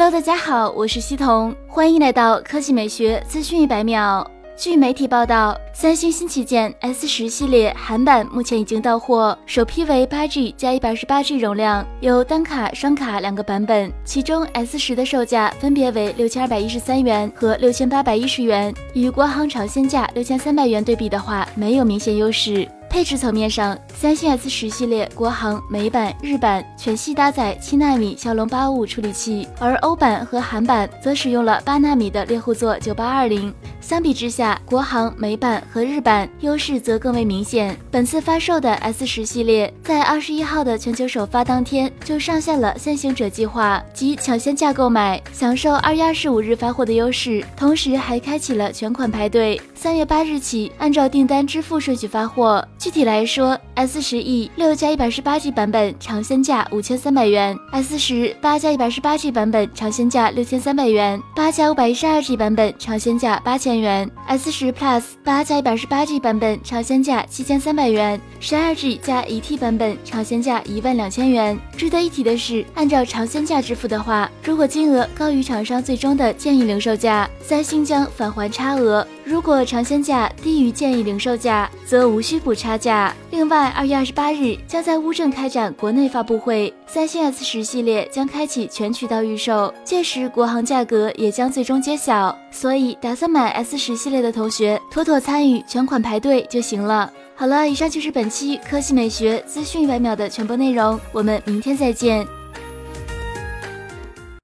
[0.00, 4.24] Hello，大家好，我是西彤，欢迎来到科技美学资讯一百秒。
[4.56, 13.92] 据媒体报道，三星新旗舰 S 十系列韩版目前已经到货，首批为八 G 加一百二十八 G 容量，有单卡、双卡两个版本。
[14.04, 22.68] 其中 S 十的售价分别为六千二百一十三元和六千八百一十元，与国行尝鲜价六千三百元对比的话，没有明显优势。
[22.90, 33.54] 配置层面上，三星 S 十系列国行、美版、日版全系搭载七纳米骁龙八五处理器，而欧版和韩版则使用了八纳米的猎户座九八二零。
[33.88, 37.74] 相比之下，国行、美版和日版优势则更为明显。
[37.90, 52.62] 本次发售的 S 十系列在二十一号的全球首发当天就上线了先行者计划，即抢先价购买，享受二月二十五日发货的优势，同时还开启了全款排队，三月八日起按照订单支付顺序发货。
[52.76, 68.74] 具体来说，S 十 E 六加一百十八 G 版本尝鲜价五千三百元，S 十八加一百十八 G 版本尝鲜价六千三百元，八加五百一十二 G 版本尝鲜价八千元，S 十 Plus 八加一百二十八 G 版本尝鲜价七千三百元，十二
[68.74, 71.58] G 加一 T 版本尝鲜价一万两千元。
[71.76, 79.06] 值得一提的是，按照尝鲜价支付的话，如果金额高于厂商最终的建议零售价，三星将返还差额。
[79.24, 83.14] 如果尝鲜价低于建议零售价，则无需补差价。
[83.30, 92.36] 另外，二月二十八日将在乌镇开展国内发布会，三星 S 十系列将开启全渠道预售，届时国行价格也将最终揭晓。
[92.50, 97.12] 所以，打算买 S 十系列的同学，妥妥参与全款排队就行了。
[97.34, 102.37] 好了，以上就是本期科技美学资讯一百秒的全部内容，我们明天再见。